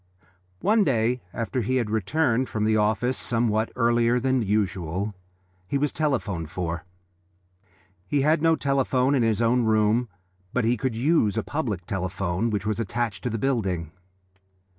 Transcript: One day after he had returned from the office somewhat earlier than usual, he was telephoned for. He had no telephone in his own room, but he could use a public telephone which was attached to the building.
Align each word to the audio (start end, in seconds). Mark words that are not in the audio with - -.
One 0.61 0.83
day 0.83 1.21
after 1.31 1.61
he 1.61 1.75
had 1.75 1.91
returned 1.91 2.49
from 2.49 2.65
the 2.65 2.75
office 2.75 3.19
somewhat 3.19 3.71
earlier 3.75 4.19
than 4.19 4.41
usual, 4.41 5.13
he 5.67 5.77
was 5.77 5.91
telephoned 5.91 6.49
for. 6.49 6.85
He 8.07 8.21
had 8.21 8.41
no 8.41 8.55
telephone 8.55 9.13
in 9.13 9.21
his 9.21 9.43
own 9.43 9.63
room, 9.65 10.09
but 10.53 10.65
he 10.65 10.75
could 10.75 10.95
use 10.95 11.37
a 11.37 11.43
public 11.43 11.85
telephone 11.85 12.49
which 12.49 12.65
was 12.65 12.79
attached 12.79 13.21
to 13.25 13.29
the 13.29 13.37
building. 13.37 13.91